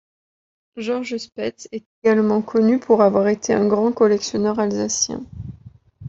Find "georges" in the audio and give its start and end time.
0.77-1.17